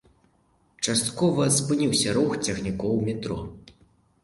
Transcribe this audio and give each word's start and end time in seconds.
Часткова 0.85 1.49
спыніўся 1.59 2.17
рух 2.17 2.31
цягнікоў 2.45 2.91
у 2.99 3.07
метро. 3.13 3.39